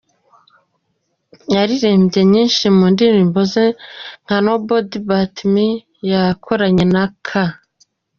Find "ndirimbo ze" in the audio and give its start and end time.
2.93-3.65